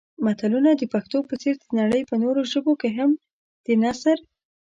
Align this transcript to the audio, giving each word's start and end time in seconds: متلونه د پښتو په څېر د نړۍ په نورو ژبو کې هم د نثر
متلونه 0.25 0.71
د 0.75 0.83
پښتو 0.93 1.17
په 1.29 1.35
څېر 1.41 1.55
د 1.61 1.65
نړۍ 1.79 2.01
په 2.09 2.15
نورو 2.23 2.41
ژبو 2.51 2.73
کې 2.81 2.89
هم 2.97 3.11
د 3.65 3.67
نثر 3.83 4.17